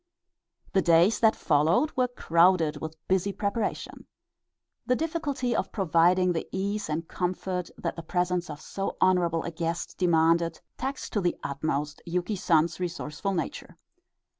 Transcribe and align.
The 0.73 0.81
days 0.81 1.19
that 1.19 1.35
followed 1.35 1.91
were 1.95 2.07
crowded 2.07 2.81
with 2.81 2.97
busy 3.07 3.31
preparation. 3.31 4.07
The 4.87 4.95
difficulty 4.95 5.55
of 5.55 5.71
providing 5.71 6.33
the 6.33 6.47
ease 6.51 6.89
and 6.89 7.07
comfort 7.07 7.69
that 7.77 7.95
the 7.95 8.01
presence 8.01 8.49
of 8.49 8.59
so 8.59 8.97
honorable 8.99 9.43
a 9.43 9.51
guest 9.51 9.99
demanded 9.99 10.59
taxed 10.75 11.13
to 11.13 11.21
the 11.21 11.37
utmost 11.43 12.01
Yuki 12.07 12.35
San's 12.35 12.79
resourceful 12.79 13.35
nature. 13.35 13.77